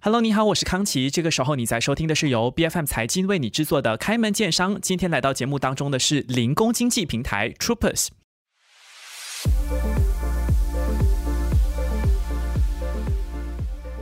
[0.00, 1.10] Hello，你好，我是康奇。
[1.10, 4.80] 这个时候你在收听的是由 B F M 财经为你制作的开门见商。
[4.80, 8.06] 今天来到节目当中的是零工经济平台 Troopers。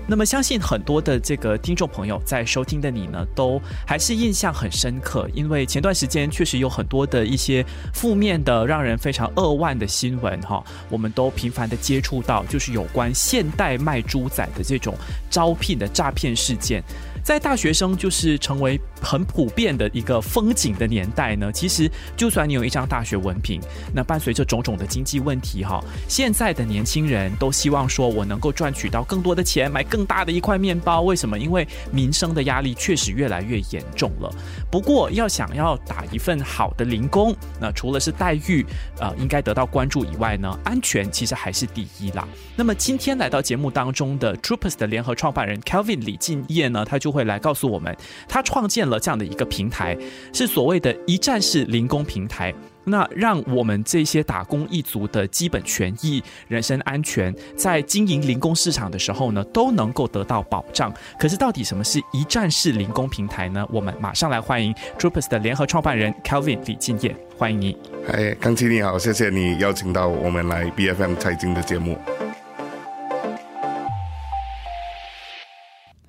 [0.08, 14.95] 那么，相信很多的这个听众朋友在收听的你呢，都还是印象很深刻，因为前段时间确实有很多的一些负面的、让人非常扼腕的新闻哈，我们都频繁的接触到，就是有关现代卖猪仔的这种
[15.29, 16.82] 招聘的诈骗事件。
[17.25, 23.61] 在大学生就是成为很普遍的一个风景的年代呢，其实就算你有一张大学文凭，
[23.95, 31.03] 那伴随着种种的经济问题哈，现在的年轻人都希望说我能够赚取到更多的钱，买更大的一块面包。
[31.03, 31.39] 为什么？
[31.39, 34.33] 因为民生的压力确实越来越严重了。
[34.70, 38.65] 不过要想要打一份好的零工，那除了是待遇
[39.01, 42.27] 呃应该得到关注以外呢，安全其实还是第一啦。
[42.55, 47.17] 那么今天来到节目当中的 Troopers 的联合创办人 Kelvin 李敬业呢，他就。
[47.17, 47.97] 会来告诉我们，
[48.29, 49.97] 他创建了这样的一个平台，
[50.33, 52.55] 是所谓的一站式零工平台。
[52.89, 60.95] 那让我们这些打工一族的基本权益、人身安全，在经营零工市场的时候呢，都能够得到保障。
[61.19, 63.67] 可是，到底什么是一站式零工平台呢？
[63.73, 67.77] 我们马上来欢迎 Troopers 的联合创办人 Kelvin 李敬业，欢迎你。
[68.07, 71.98] 嗨，康琪你好，谢谢你邀请到我们来 BFM 财经的节目。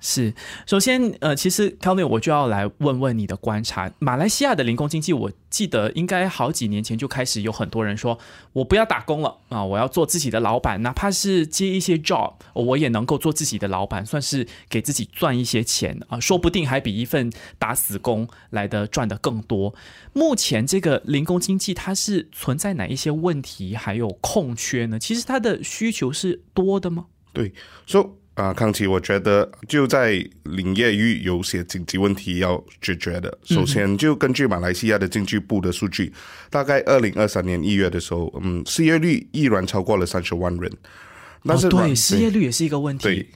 [0.00, 0.32] 是，
[0.64, 3.92] 首先，呃，其实 k e l 我就要来问问你的观察。
[3.98, 8.16] 马来西亚的零工经济，我记得应该好几年前就开始有很多人说，
[8.52, 19.74] 我不要打工了啊，我要做自己的老板，哪怕是接一些 job，我也能够做自己的老板，算是给自己赚一些钱啊，说不定还比一份打死工来的赚的更多。
[20.12, 24.98] 目前这个零工经济，它是存在哪一些问题，还有空缺呢？
[25.00, 27.06] 其实它的需求是多的吗？
[27.32, 27.52] 对，
[27.84, 28.16] 说。
[28.38, 33.36] 啊，康琪，我觉得就在林业域有些紧急问题要解决的。
[33.42, 36.12] 首先，就根据马来西亚的经济部的数据，
[36.48, 40.70] 大概二零二三年一月的时候，嗯，失业率依然超过了三十万人。
[41.42, 43.26] 但是，对失业率也是一个问题。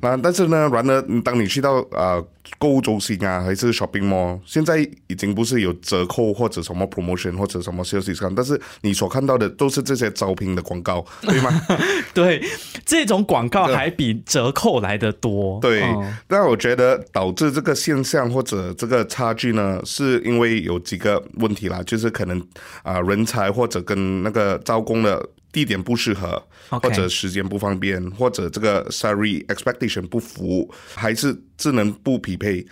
[0.00, 2.22] 那但是呢，然而当你去到啊
[2.58, 11.50] 购物中心啊，还是 shopping mall，现在已经不是有折扣或者什么 promotion 或者什么 sales discount，但是你所看到的都是这些招聘的广告，对吗？
[12.12, 12.42] 对，
[12.84, 15.60] 这种广告还比折扣来的多。
[15.62, 15.82] 对，
[16.28, 22.44] 那我觉得导致这个现象或者这个差距呢，是因为有几个问题啦，就是可能
[22.82, 25.24] 啊人才或者跟那个招工的。
[25.52, 32.66] 地点不适合，或者时间不方便，或者这个 salary expectation 不符，还是智能不匹配，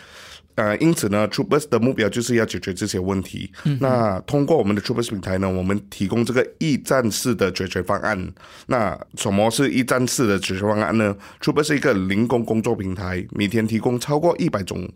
[0.54, 3.50] 呃，因此呢，Troopers 的目标就是要解决这些问题。
[3.80, 8.32] 那通过我们的 Troopers 平台呢，我们提供这个一站式的解决方案。
[8.66, 14.90] 那什么是一站式的解决方案呢？Troopers 是一个零工工作平台，每天提供超过一百种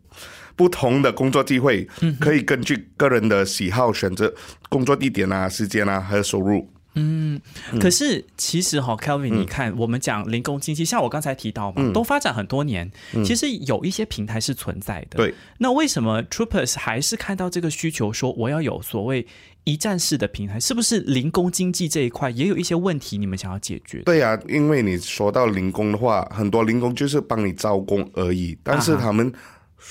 [0.57, 1.87] 不同的工作机会，
[2.21, 4.33] 可以根据个人的喜好选择
[4.69, 6.67] 工作地点啊、时间啊，还有收入。
[6.95, 7.41] 嗯，
[7.81, 12.91] 可是其实哈，Kelvin，你看我们讲零工经济，像我刚才提到嘛，都发展很多年，
[13.25, 15.17] 其实有一些平台是存在的。
[15.17, 19.27] 对，那为什么 Troopers 还是看到这个需求，说我要有所谓
[19.65, 20.61] 一站式的平台？
[20.61, 24.03] 是不是零工经济这一块也有一些问题，你们想要解决？
[24.03, 29.33] 对呀，因为你说到零工的话，很多零工就是帮你招工而已，但是他们。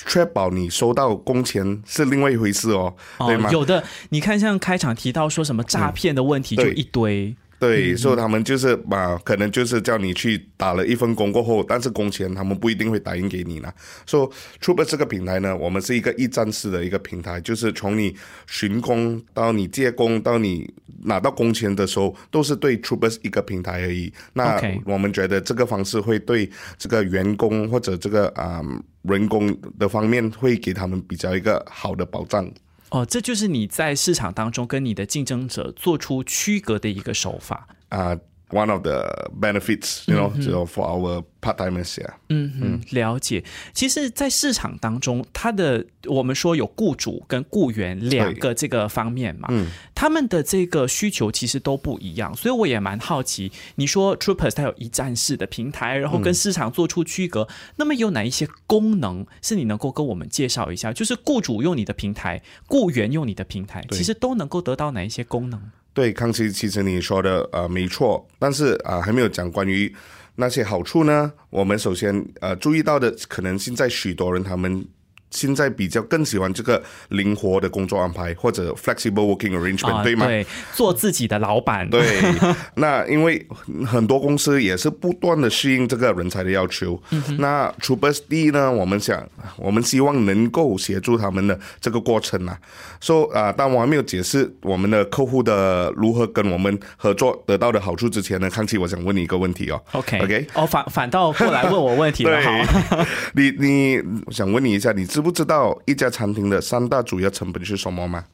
[0.07, 3.49] 确保你收到工钱是另外一回事哦，对吗？
[3.51, 7.35] 有的，你看像开场提到说什么诈骗的问题，就一堆。
[7.59, 13.71] 对，所以他们就是把可能就是叫你去打了一份工过后，但是工钱他们不一定会打印给你呢。
[14.05, 14.29] 说
[14.61, 18.13] Troopers 这个平台呢，我们是一个一站式的一个平台，就是从你
[18.47, 20.69] 寻工到你借工到你
[21.05, 24.11] 拿到工钱的时候，都是对 Troopers 一个平台而已。
[24.33, 28.61] 那我们觉得这个方式会对这个员工或者这个啊
[29.03, 32.51] 人工的方面会给他们比较一个好的保障。
[32.89, 38.17] 哦，这就是你在市场当中跟你的竞争者做出区隔的一个手法啊。
[38.53, 42.13] One of the benefits, you know, for our part-timers, yeah.
[42.29, 43.43] 嗯嗯，了解。
[43.73, 53.51] 其实，在市场当中，它的我们说有雇主跟雇员两个这个方面嘛，嗯，他们的这个需求其实都不一样，所以我也蛮好奇。
[53.75, 57.47] 你说 Troopers 它有一站式的平台，然后跟市场做出区隔，
[57.77, 60.93] 那么有哪一些功能是你能够跟我们介绍一下？
[60.93, 65.59] 就是雇主用你的平台，雇员用你的平台，其实都能够得到哪一些功能？
[65.93, 69.93] 对，康熙，其实你说的呃没错，但是啊还没有讲关于
[70.35, 71.31] 那些好处呢。
[71.51, 74.83] 我们首先呃注意到的，可能现在许多人他们
[75.33, 80.25] 现在比较更喜欢这个灵活的工作安排或者 flexible working arrangement，、对吗？
[80.25, 81.89] 啊对，做自己的老板。
[81.89, 82.21] 对，
[82.75, 83.43] 那因为
[83.85, 87.01] 很多公司也是不断的适应这个人才的要求。
[87.39, 89.27] 那 Troopers D 呢，我们想，
[89.57, 92.57] 我们希望能够协助他们的这个过程啊。
[93.01, 99.81] 说、啊，当我还没有解释我们的客户的如何跟我们合作得到的好处之前呢，康琪，我想问你一个问题哦。
[99.93, 102.39] OK OK 哦，反反倒过来问我问题了。
[102.41, 102.51] 好，
[103.33, 108.25] 你你我想问你一下，你知不知道一家餐厅的三大主要成本是什么吗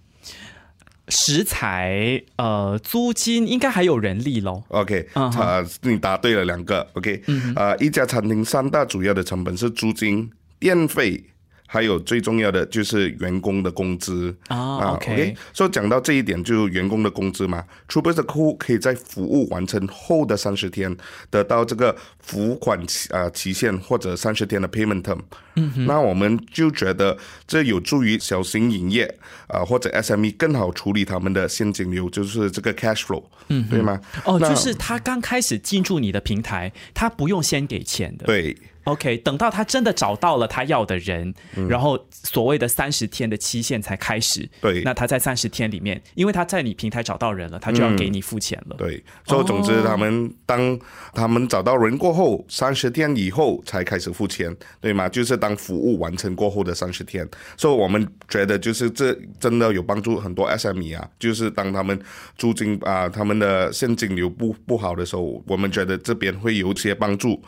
[1.08, 4.62] 食材、呃，租金应该还有人力喽。
[4.68, 6.88] ？OK，嗯哼呃，你答对了两个。
[6.94, 7.24] OK，
[7.56, 11.24] 呃，一家餐厅三大主要的成本是租金、电费。
[11.72, 20.98] 还有最重要的就是员工的工资啊，OK 所以讲到这一点，就员工的工资嘛 t r o o p e r 的客户可以在服务完成后的三十天
[21.30, 25.20] 得到这个付款期啊、期限或者三十天的 payment term。
[25.56, 29.06] 嗯那我们就觉得这有助于小型营业
[29.48, 34.00] 啊、或者 SME 更好处理他们的现金流，就是这个 cash flow，嗯，对吗？
[34.26, 38.26] 哦，那就是他刚开始进驻你的平台，他不用先给钱的。
[38.26, 38.58] 对。
[38.90, 41.34] OK，等到他真的找到了他要的人，
[41.68, 44.42] 然后所谓的三十天的期限才开始。
[44.42, 48.76] 嗯对那他在三十天里面，因为他在你平台找到人了，他就要给你付钱了。
[48.78, 50.78] 对，所以总之，他们当
[51.14, 55.08] 他们找到人过后，三十天以后才开始付钱，对吗？
[55.08, 57.28] 就是当服务完成过后的三十天。
[57.58, 62.00] 所以我们觉得，就是这真的有帮助很多 SME 啊，就是当他们
[62.38, 67.42] 租金啊、他们的现金流不不好的时候，我们觉得这边会有一些帮助。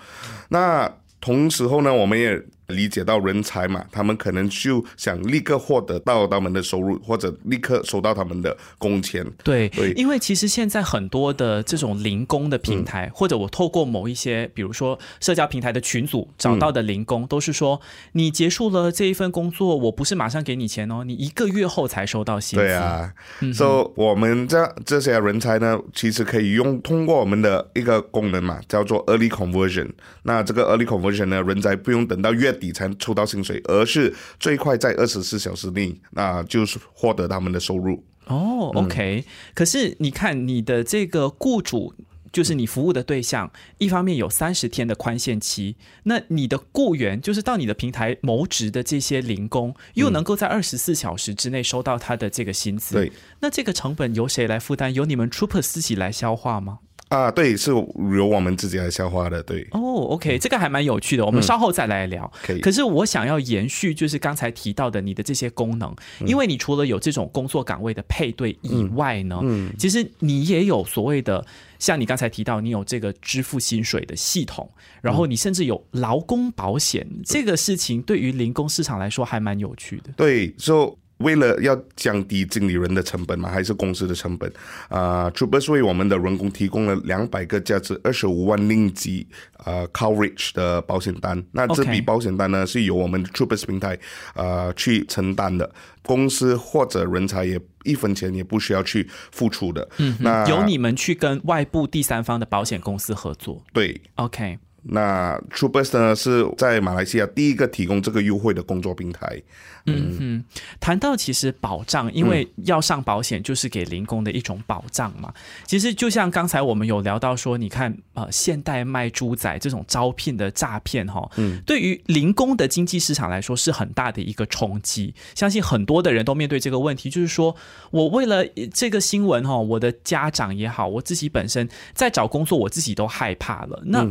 [0.49, 0.91] 那
[1.21, 2.41] 同时候呢，我们也
[2.71, 9.25] 理解到人才嘛，他们可能就想立刻获得到他们的收入，或者立刻收到他们的工钱。
[9.43, 17.79] 对，对因为其实现在很多的这种零工的平台，嗯或者我透过某一些，比如说社交平台的群组找到的零工，都是说
[18.13, 22.65] 你结束了这一份工作，我不是马上给你钱哦，你一个月后才收到薪资。
[22.65, 23.13] 对啊，
[23.53, 29.89] 所以我们这这些人才呢，其实可以用通过我们的一个功能嘛，叫做 early conversion。
[30.23, 38.05] 那这个 early conversion 呢，人才不用等到月底才抽到薪水，而是最快在二十四小时内，那就是获得他们的收入。
[38.27, 41.93] 哦，OK，、可是你看你的这个雇主。
[42.31, 53.11] 就是你服务的对象，一方面有三十天的宽限期，那你的雇员就是到你的平台谋职的这些零工，又能够在二十四小时之内收到他的这个薪资，对，
[53.41, 54.93] 那这个成本由谁来负担？
[54.93, 56.79] 由你们 Troopers 自己来消化吗？
[57.11, 59.67] 啊，对，是由我们自己来消化的，对。
[59.71, 59.79] 哦
[60.11, 62.31] ，OK，这个还蛮有趣的，我们稍后再来聊。
[62.41, 65.93] 可以可是我想要延续，就是刚才提到的你的这些功能，
[66.25, 71.45] 因为你除了有这种工作岗位的配对以外呢，嗯其实你也有所谓的，
[71.79, 74.71] 像你刚才提到，你有这个支付薪水的系统，
[75.01, 80.13] 然后你甚至有劳工保险，这个事情对于零工市场来说还蛮有趣的。
[80.15, 84.51] 对，so 为了要降低经理人的成本嘛，还是公司的成本
[84.89, 89.27] 啊、t r o o p e r s 为我们的员工提供了两百个价值二十五万令吉
[89.65, 91.41] 呃 coverage 的保险单。
[91.51, 93.97] 那这笔保险单呢，是由我们 Troopers 平台
[94.35, 95.73] 呃去承担的，
[96.03, 99.87] 公司或者人才也一分钱也不需要去付出的。
[99.97, 103.99] 嗯，那由你们去跟外部第三方的保险公司合作对。
[104.15, 104.57] ，OK。
[104.83, 109.41] 那 Truebus 呢是在马来西亚第一个提供这个优惠的工作平台。
[109.87, 110.43] 嗯
[110.79, 115.33] 谈到其实保障，因为要上保险就是给零工的一种保障嘛。
[115.65, 125.15] 其实就像刚才我们有聊到说，你看呃，现代卖猪仔这种招聘的诈骗哈，嗯，对于零工的经济市场来说是很大的一个冲击。
[125.33, 127.55] 相信很多的人都面对这个问题，就是说
[127.89, 133.81] 我为了这个新闻哈，我的家长也好，我自己本身在找工作，我自己都害怕了。
[133.87, 134.07] 那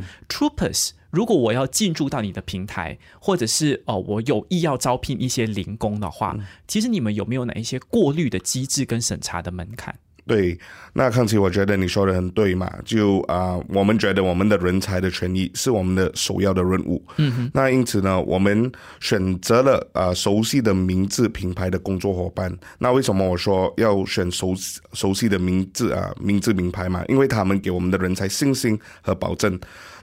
[1.11, 6.37] 如果我要进驻到你的平台，或者是哦，我有意要招聘一些零工的话，
[6.69, 9.95] 其实你们有没有哪一些过滤的机制跟审查的门槛？
[10.27, 10.57] 对，
[10.93, 17.03] 那康琪，我觉得你说的很对嘛，就啊、我们觉得我们的人才的权益是我们的首要的任务。
[17.17, 22.57] 嗯哼，那因此呢，我们选择了啊、熟悉的名字品牌的工作伙伴。
[22.79, 24.55] 那为什么我说要选熟
[24.93, 27.03] 熟悉的名字啊、名字名牌嘛？
[27.09, 29.59] 因为他们给我们的人才信心和保证。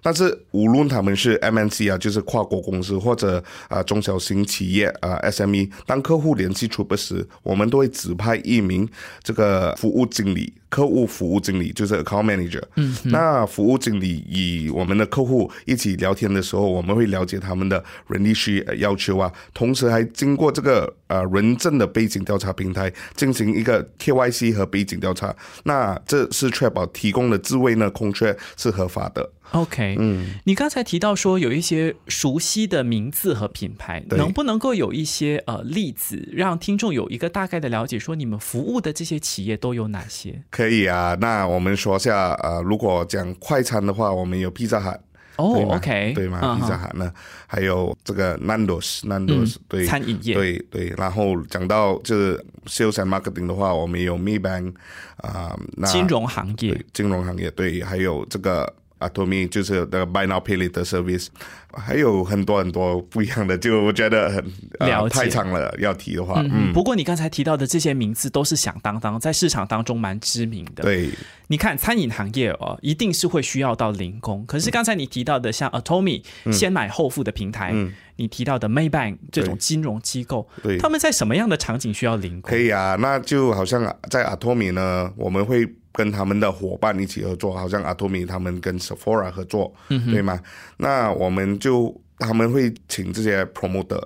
[0.08, 8.88] 但是无论他们是 MNC 啊，就是跨国公司或者啊、中小型企业啊 SME，当客户联系 Trooper 时，我们都会指派一名
[9.22, 12.64] 这个服务经理客户服务经理，就是 account manager。
[12.76, 25.36] 嗯，那服务经理与我们的客户一起聊天的时候，我们会了解他们的人力需要求啊，同时还经过这个呃人证的背景调查平台进行一个 KYC 和背景调查。
[25.64, 29.32] 那这是确保提供的职位呢空缺是合法的。
[29.52, 40.44] OK，嗯，你刚才提到说有一些熟悉的名字和品牌，能不能够有一些呃例子，让听众有一个大概的了解，说你们服务的这些企业都有哪些？
[40.58, 45.00] 可以啊，那我们说下呃，如果讲快餐的话，我们有披萨汉。
[45.36, 46.58] 哦，OK，对吗？
[46.60, 47.14] 披萨汉呢？
[47.46, 50.92] 还有这个 Nando's，Nando's，对，餐饮业，对对。
[50.98, 54.74] 然后讲到就是 sales and marketing 的话，我们有 Maybank
[55.18, 58.74] 啊，金融行业，金融行业，对，还有这个。
[58.98, 61.28] 啊，me 就是那个 Buy Now Pay Later Service，
[61.72, 64.44] 还有很多很多不一样的，就我觉得很
[64.80, 66.42] 了太长了，要提的话。
[66.52, 70.84] 嗯，不过你刚才提到的这些名字都是响当当，在市场当中蛮知名的。
[70.84, 71.12] 对，
[71.48, 74.44] 你看餐饮行业哦，一定是会需要到零工。
[74.48, 82.50] 可是刚才你提到的像 Atomy 先买后付的平台，嗯你提到的 Maybank 这种金融机构，对，他们在什么样的场景需要零工？
[82.50, 85.72] 可以啊，那就好像在 Atomy 呢，我们会。
[85.98, 90.40] 跟他们的伙伴一起合作，好像阿托米他们跟 Sephora 合作，对吗？
[90.78, 94.04] 那我们就他们会请这些 promoter，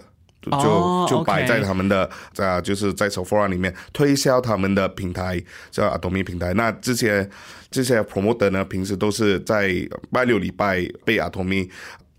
[0.63, 6.53] 就就摆在他们的在就是在 Sephora 里面推销他们的平台，叫阿托米平台。
[6.53, 7.29] 那这些
[7.69, 9.69] 这些 promoter 呢，平时都是在
[10.13, 11.69] 拜六礼拜被阿托米。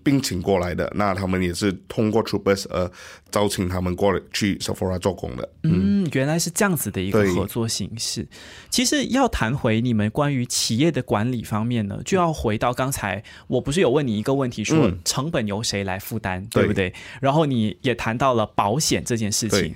[0.03, 2.91] 并请过来的，那他们也是通过 Troopers 而
[3.31, 5.49] 招请他们过来去 Sephora 做工的。
[5.63, 8.27] 嗯，原来是这样子的一个合作形式。
[8.71, 16.93] 其实要谈回你们关于企业的管理方面呢，就要回到刚才我不是有问你一个问题，说成本由谁来负担，对不对？
[17.21, 19.75] 然后你也谈到了保险这件事情。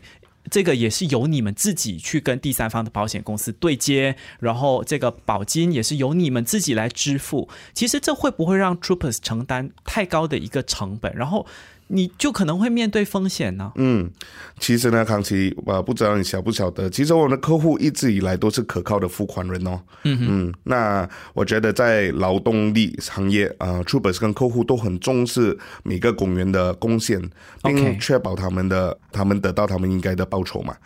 [0.50, 7.48] 这个也是由你们自己去跟第三方的保险公司对接，然后这个保金也是由你们自己来支付。
[7.74, 11.14] 其实这会不会让 Troopers 承担太高的一个成本？
[11.14, 11.46] 然后。
[11.88, 13.70] 你就可能会面对风险呢。
[13.76, 14.10] 嗯，
[14.58, 19.80] 其实呢，康琪，呃，不知道你晓不晓得，其实我们的客户一直以来都是可靠的付款人哦。
[20.04, 27.20] 嗯嗯，那我觉得在劳动力行业，呃，Troopers 跟客户都很重视每个公员的贡献，
[27.62, 30.76] 并确保他们的他们得到他们应该的报酬嘛。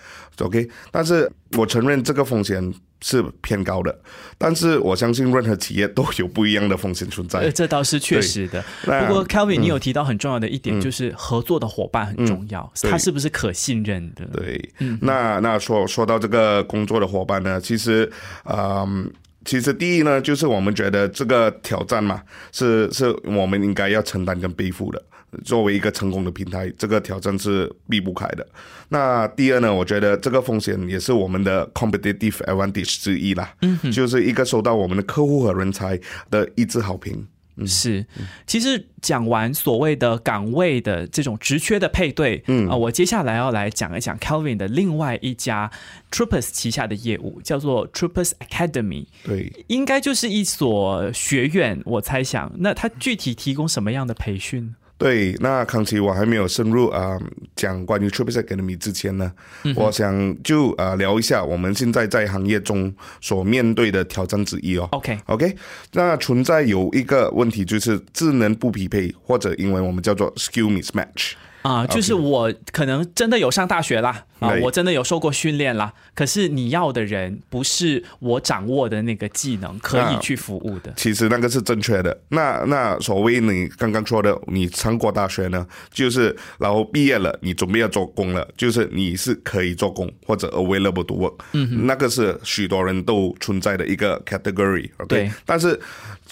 [0.41, 2.73] OK，但是我承认这个风险。
[3.03, 3.99] 是偏高的，
[4.37, 7.51] 但是我相信任何企业都有不一样的风险存在。
[7.51, 8.63] 这倒是确实的。
[8.85, 14.25] 不过，Kelvin，你有提到很重要的一点，就是合作的伙伴很重要，他是不是可信任的？
[14.33, 18.11] 对，那那说说到这个工作的伙伴呢，其实，
[18.45, 19.11] 嗯，
[19.45, 25.03] 其实第一呢，就是我们觉得这个挑战嘛，是是我们应该要承担跟背负的。
[25.45, 28.47] 作为一个成功的平台，这个挑战是避不开的。
[28.89, 29.73] 那第二呢？
[29.73, 33.55] 我觉得这个风险也是我们的 competitive advantage 之一啦。
[33.63, 35.99] 嗯，就是一个受到我们的客户和人才
[36.31, 37.27] 的一致好评。
[37.67, 38.07] 是，
[38.47, 45.71] 其实讲完所谓的岗位的这种职缺的配对，嗯啊，我接下来要来讲一讲 Kelvin 的另外一家
[46.11, 49.07] Troopers 旗下的业务，叫做 Troopers Academy。
[49.25, 52.51] 对，应该就是一所学院，我猜想。
[52.61, 54.75] 那它具体提供什么样的培训？
[55.01, 57.19] 对，那康琪，我还没有深入啊
[57.57, 59.33] 讲关于 Triple Academy 之前呢，
[59.75, 64.87] 我想就啊聊一下我们现在在行业中所面对的挑战之一哦。
[64.93, 65.57] OK，OK，
[65.95, 71.33] 那存在有一个问题就是智能不匹配，或者英文我们叫做 Skill Mismatch。
[71.63, 75.93] 啊，就是我可能真的有上大学啦，啊，我真的有受过训练啦。
[76.15, 80.93] 可是你要的人不是我掌握的那个技能可以去服务的。
[80.97, 82.19] 其实那个是正确的。
[82.29, 91.35] 那那所谓你刚刚说的，你上过大学呢，就是然后毕业了，你准备要做工了，就是你是可以做工或者 available to work。
[91.53, 94.89] 嗯，那个是许多人都存在的一个 category。
[95.09, 95.79] 对，但是。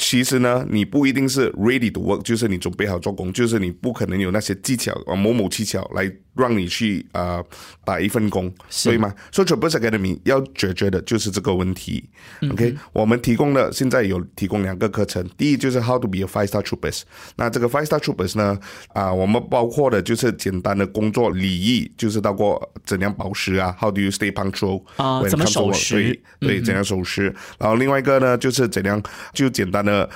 [0.00, 6.10] 其实呢，你不一定是 ready to work，就是你准备好做工，就是你不可能有那些技巧啊，某某技巧来。
[6.38, 7.42] 让你去啊
[7.84, 8.48] 打一份工，
[8.84, 9.12] 对吗？
[9.32, 12.08] 所以 t r o p e r Academy 要解决的就是这个问题。
[12.52, 17.02] OK，我们提供的现在有提供两个课程，第一就是 How to be a five star troopers。
[17.34, 18.56] 那这个 five star troopers 呢，
[18.94, 26.22] 啊，我们包括的就是简单的工作礼仪，就是包括怎样保时啊，How do you stay punctual 啊，怎么守时？
[26.38, 27.34] 对，怎样守时？
[27.58, 29.02] 然后另外一个呢，就是怎样
[29.34, 30.08] 就简单的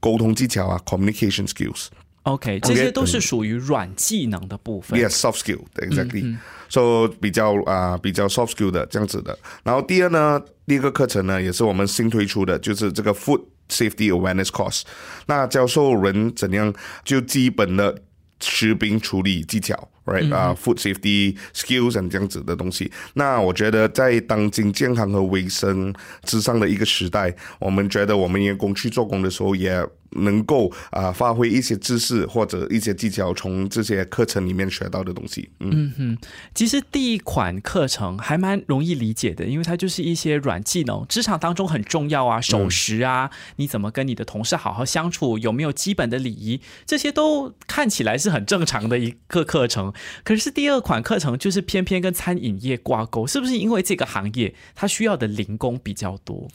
[0.00, 1.86] 沟通技巧啊，communication skills。
[2.24, 5.00] OK，这些都是属于软技能的部分。
[5.00, 6.36] Yes，soft skill，exactly。
[6.68, 9.38] So 比较啊，比较 soft skill 的这样子的。
[9.64, 14.82] 然后第二呢，第一个课程呢，也是我们新推出的，就是这个 Food Safety Awareness Course。
[15.26, 16.72] 那教授人怎样
[17.04, 18.02] 就基本的
[18.40, 22.90] 食品处理技巧 right 啊、food safety skills and 这样子的东西。
[23.14, 25.94] 那我觉得在当今健康和卫生
[26.24, 29.86] 之上的一个时代，我们觉得我们员工去做工的时候也。
[30.14, 35.48] 能够啊、发挥一些知识或者一些技巧，从这些课程里面学到的东西。
[35.60, 36.18] 嗯，
[36.54, 49.91] 其实第一款课程还蛮容易理解的，因为它就是一些软技能，职场当中很重要啊，守时啊，你怎么跟你的同事好好相处，有没有基本的礼仪，这些都看起来是很正常的一个课程。
[50.24, 56.48] 可是第二款课程就是偏偏跟餐饮业挂钩，是不是因为这个行业它需要的零工比较多，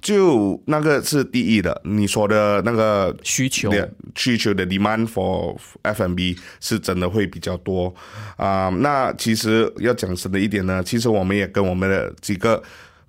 [0.00, 3.70] 就那个是第一的，你说的那个需求？
[4.14, 7.94] 需求的 demand for F&B 是真的会比较多
[8.36, 12.62] 啊、那其实要讲深的一点呢，其实我们也跟我们的几个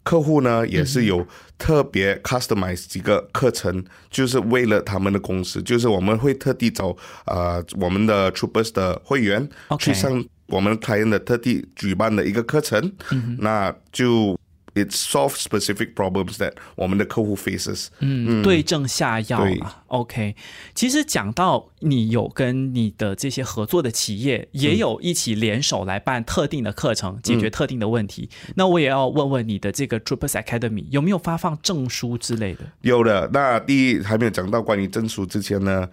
[0.03, 1.25] 客户呢，也是有
[1.57, 6.95] 特别 customize 几个课程，就是为了他们的公司，就是我们会特地找
[7.25, 12.91] 呃我们的 Troopers 的会员去上我们 client 的特地举办的一个课程，
[13.39, 14.37] 那就。
[14.75, 17.87] It solves specific problems that 我们的客户 faces。
[17.99, 19.45] 嗯，对症下药。
[19.87, 20.35] OK，
[20.73, 28.29] 其实讲到你有跟你的这些合作的企业，也有一起联手来办特定的课程，解决特定的问题。
[28.55, 32.61] 那我也要问问你的这个 Troopers Academy 有没有发放证书之类的？
[32.81, 35.87] 有的，那第一还没有讲到关于证书之前呢，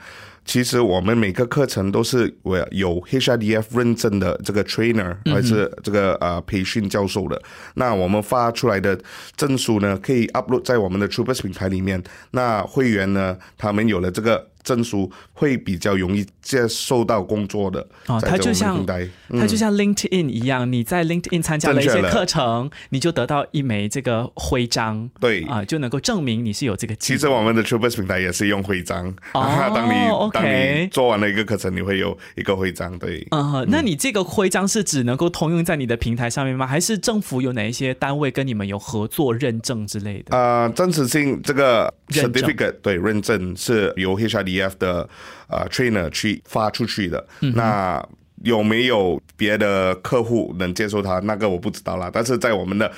[0.51, 7.41] 其实我们每个课程都是我有 HRDF 认证的这个 trainer 还是这个呃培训教授的。
[7.75, 9.01] 那我们发出来的
[9.37, 12.03] 证书呢，可以 upload 在我们的 Troopers 平台里面。
[12.33, 17.87] 那会员呢，他们有了这个证书，会比较容易接受到工作的。
[18.07, 18.85] 哦，它就像
[19.29, 29.93] 它就像 LinkedIn 一样，你在 LinkedIn 参加了一些课程，你就得到一枚这个徽章，对啊、就能够证明你是有这个其实我们的 Troopers 平台也是用徽章，哦 当你
[30.33, 33.25] 当你做完了一个课程，你会有一个徽章，对。
[33.31, 36.67] 嗯，那你这个徽章是只能够通用在你的平台上面吗？
[36.67, 40.37] 还是政府有哪一些单位跟你们有合作认证之类的？
[40.37, 45.09] 呃，真实性这个 certificate 对认证是由 HRDF 的
[45.51, 47.27] 啊 trainer 去发出去的。
[47.41, 48.03] 嗯那
[48.43, 51.19] 有没有别的客户能接受他？
[51.21, 52.09] 那个我不知道啦。
[52.11, 52.91] 但是在我们的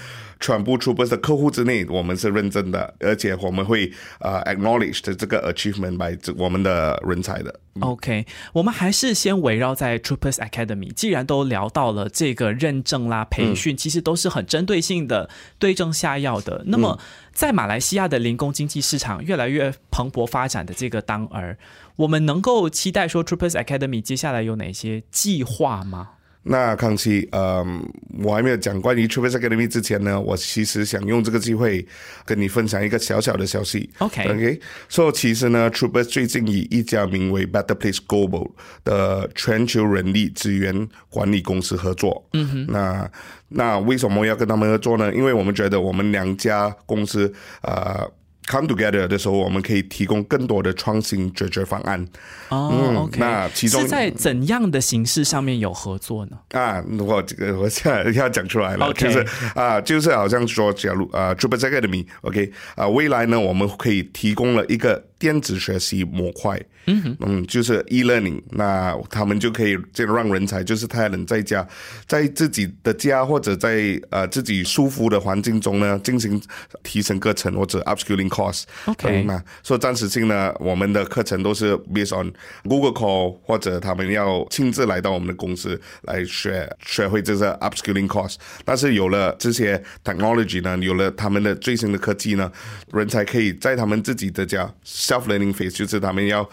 [0.43, 7.61] 全部 Troopers 的客户之内，我们是认真的，而且我们会呃 acknowledge 的这个 achievement by 这我们的人才的。
[7.81, 10.93] OK，我们还是先围绕在 Troopers Academy。
[10.93, 16.65] 既然都聊到了这个认证啦、培训，其实都是很针对性的、对症下药的。
[16.67, 16.99] 那么，
[17.33, 21.57] 在马来西亚的零工经济市场越来越蓬勃发展的这个当儿，
[21.97, 26.11] 我们能够期待说 Troopers Academy 接下来有哪些计划吗？
[26.45, 27.81] 那康熙，嗯，
[28.23, 31.87] 我还没有讲关于 Troopers Academy 之前呢，我其实想用这个机会
[32.25, 33.89] 跟你分享一个小小的消息。
[33.99, 38.51] OK OK，所、以其实呢，Troopers 最近以一家名为 Better Place Global
[38.83, 42.27] 的全球人力资源管理公司合作。
[42.33, 43.11] 嗯哼，那
[43.49, 45.15] 那为什么要跟他们合作呢？
[45.15, 48.11] 因为我们觉得我们两家公司呃
[48.49, 52.05] come together 的时候，我们可以提供更多的创新解决方案。
[52.49, 56.37] 哦、嗯 o k 那其中是在怎样的形式上面有合作呢？
[56.51, 71.65] 啊，我这个我现在要讲出来了 OK 就是啊，就是好像说，假如啊 t r i p l e Academy，OK，、啊，未来呢，我们可以提供了一个电子学习模块，嗯嗯，就是 e-learning，那他们就可以这让人才就是他能在家，
[72.09, 76.43] 在自己的家或者在呃自己舒服的环境中呢，进行
[76.83, 78.65] 提升课程或者 upskilling course。
[78.87, 82.33] OK 嗯那所以暂时性呢，我们的课程都是 based on
[82.65, 88.35] Google Call，或者他们要亲自来到我们的公司来学学会这个 upskilling course。
[88.65, 92.51] 但是有了这些 technology 呢，有了他们的最新的科技呢，
[92.93, 94.69] 人才可以在他们自己的家
[95.13, 96.49] self learning phase，就是他们要。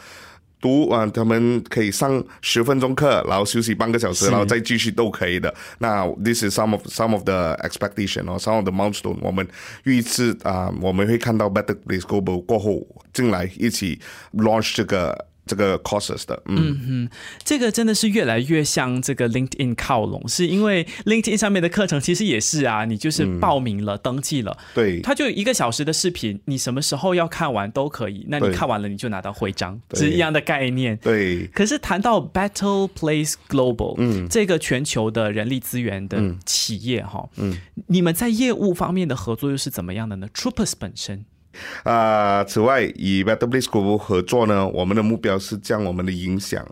[0.61, 5.55] 读啊，他们可以上十分钟课，然后休息半个小时，然后再继续都可以的。
[5.77, 9.17] 那 this is some of some of the expectation or some of the milestone。
[9.21, 9.47] 我们
[9.85, 14.01] 预示啊，我们会看到 Better Place Global 过后进来一起
[14.33, 16.39] launch 这个这个 courses 的。
[16.45, 17.09] 嗯嗯，
[17.43, 28.25] 这个真的是越来越向这个 LinkedIn 靠拢，是因为 LinkedIn 上面的课程其实也是啊，你就是报名了、登记了，对它就一个小时的视频，你什么时候要看完都可以。
[28.29, 30.95] 那你看完了，你就拿到徽章，对是一样的概念。
[30.97, 31.47] 对。
[31.47, 37.57] 可是谈到 Battle Place Global，嗯，这个全球的人力资源的企业哈，嗯，
[37.87, 41.25] 你们在业务方面的合作又是怎么样的呢？Troopers 本身，
[41.83, 46.65] 啊、此外，与 Better Place Group 合作呢，我们的目标是将我们的影响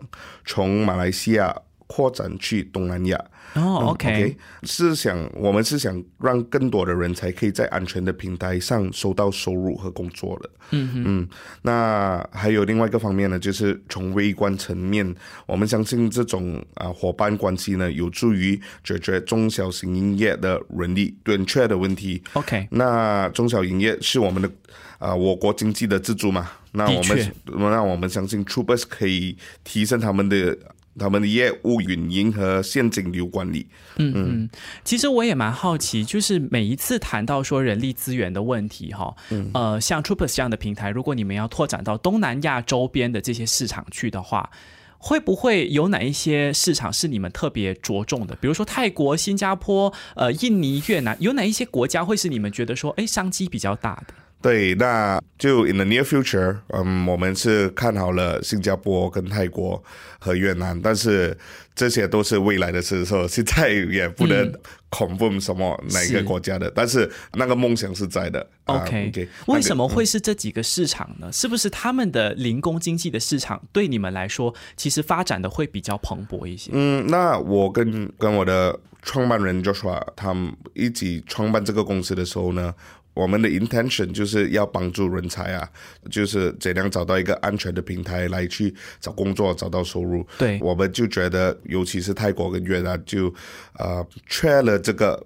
[0.44, 1.54] 从马来西亚
[1.88, 3.18] 扩展去东南亚。
[3.54, 10.50] 哦，OK，是想我们是想让更多的人才可以在安全的平台上收到收入和工作的。
[10.70, 11.28] 嗯嗯，
[11.62, 15.14] 那还有另外一个方面呢，就是从微观层面，
[15.46, 22.22] 我们相信这种啊伙伴关系呢，有助于解决中小型营业的人力短缺的问题。
[22.34, 24.50] OK，那中小营业是我们的
[24.98, 26.50] 啊我国经济的支柱嘛？
[26.72, 30.54] 那我们那我们相信 Troopers 可以提升他们的。
[30.98, 33.66] 他们的业务运营和现金流管理。
[33.96, 34.50] 嗯嗯，
[34.84, 39.14] 其实我也蛮好奇，就是每一次谈到说人力资源的问题，哈，
[39.54, 44.50] 呃，像 Troopers 这样的平台，如果你们要拓展到东南亚周边的这些市场去的话，
[44.98, 48.34] 会不会有哪一些市场是你们特别着重的？
[48.36, 54.14] 比如说泰国、新加坡、呃，印尼、越南，有哪一些国家会是你们觉得说，哎，商机比较大的？
[54.40, 59.82] 对，那就 in the near future，嗯，我们是看好了新加坡跟泰国
[60.20, 61.36] 和越南，但是
[61.74, 64.52] 这些都是未来的事，说现在也不能
[64.90, 68.48] confirm 什么哪一个国家的，但是那个梦想是在的。
[68.66, 71.32] OK，为什么会是这几个市场呢？
[71.32, 76.70] 是不是他们的零工经济的市场对你们来说，其实发展的会比较蓬勃一些？
[76.72, 82.72] 嗯，那我跟跟我的创办人 Joshua 他们一起创办这个公司的时候呢？
[83.18, 85.68] 我们的 intention 就是要帮助人才啊，
[86.08, 90.24] 就是怎样找到一个安全的平台来去找工作、找到收入。
[90.38, 93.34] 对，我们就觉得，尤其是泰国跟越南，就
[93.76, 95.20] 呃缺了这个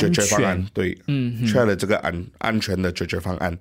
[0.00, 0.66] 解决方案。
[0.72, 3.54] 对，嗯，缺了这个安安全的解决方案，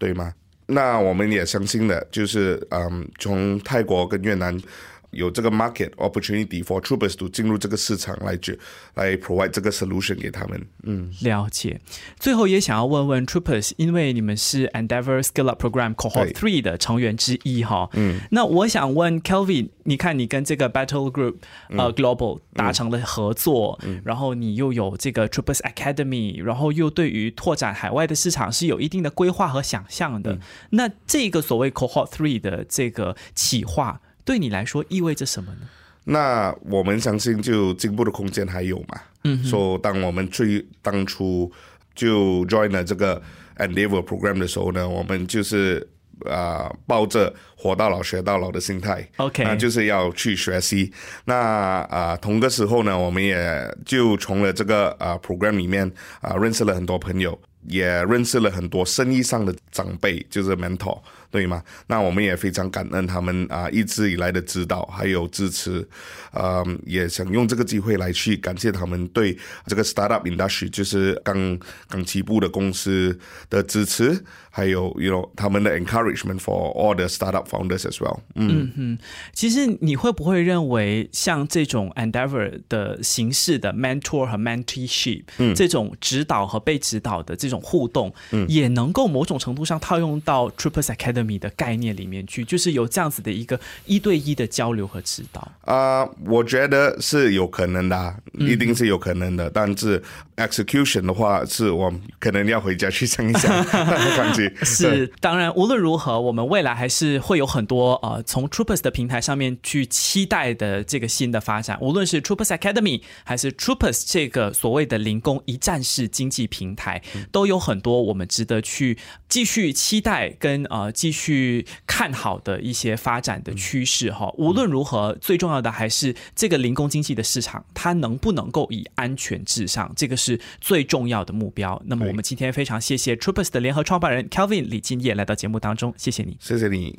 [0.00, 0.34] 对吗？
[0.66, 4.60] 那我们也相信的，就是嗯，从泰国跟越南。
[5.10, 8.58] 有这个 market opportunity for troopers to 进入这个市场来去
[8.94, 10.66] 来 provide 这个 solution 给他们。
[10.82, 11.80] 嗯，了解。
[12.18, 17.88] 最后也想要问问 troopers，因为你们是 Endeavor Skill Up Program Cohort Three 的成员之一哈。
[17.94, 18.20] 嗯。
[18.30, 21.36] 那我想问 Kelvin，你看你跟这个 Battle Group
[21.70, 30.38] 呃 Global 达成了合作，然后你又有这个 Troopers Academy，然后又对于拓展海外的市场是有一定的规划和想象的。
[30.70, 34.02] 那这个所谓 Cohort Three 的这个企划。
[34.28, 35.60] 对你来说意味着什么呢？
[36.04, 39.00] 那我们相信，就进步的空间还有嘛？
[39.24, 41.50] 嗯，说当我们最当初
[41.94, 43.22] 就 join 了这个
[43.56, 45.88] Endeavor Program 的时候呢，我们就是
[46.26, 50.92] 啊抱着活到老学到老的心态，OK，那就是要去学习。
[51.24, 61.00] 那啊同个时候呢，我们也就从了这个啊 program 里面啊认识了很多朋友，也认识了很多生意上的长辈，就是 mentor。
[61.30, 61.62] 对吗？
[61.86, 65.86] 那我们也非常感恩他们啊一直以来的指导还有支持，
[66.32, 69.36] 嗯，也想用这个机会来去感谢他们对
[69.66, 73.18] 这个 startup industry 就是刚刚起步的公司
[73.50, 74.24] 的支持，
[74.58, 78.18] 还有 you know 他们的 encouragement for all the startup founders as well。
[78.34, 78.98] 嗯嗯，
[79.32, 91.28] 其实你会不会认为像这种 endeavor 的形式的 mentor 和 mentorship，嗯，这种指导和被指导的这种互动，嗯，也能够某种程度上套用到 Triple Academy。
[91.38, 99.50] 的概念里面去，就是有这样子的一个一对一的交流和指导啊，我觉得是有可能的，一定是有可能的。
[99.50, 100.02] 但是
[100.38, 103.48] execution 的话，是我可能要回家去想一想。
[104.16, 111.78] 感觉是，当然无论如何，我们未来还是会有很多呃，从 Troopers 的平台上面去期待的这个新的发展。
[111.80, 118.98] 无论是 Troopers Academy 还是 Troopers 这个所谓的零工一站式经济平台，都有很多我们值得去
[119.28, 120.92] 继续期待跟呃。
[120.98, 130.27] 继续看好的一些发展的趋势哈，无论如何，最重要的还是这个零工经济的市场，它能不能够以安全至上，这个是
[130.60, 131.80] 最重要的目标。
[131.86, 136.98] 那么，我们今天非常谢谢 Troopers 的联合创办人 Kelvin 李敬业来到节目当中，谢谢你，谢谢你。